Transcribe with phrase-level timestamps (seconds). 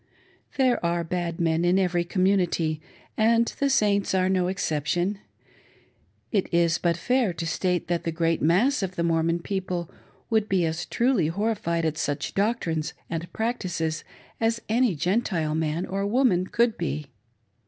[0.57, 2.81] There are bad men in every community,
[3.17, 5.19] and the Saints are no exception.
[6.31, 9.91] It is but fair to state that the great mass of the Mormon people
[10.31, 14.03] would be as truly horri fied at such doctrines and practices
[14.39, 17.05] as any Gentile man or woman could be.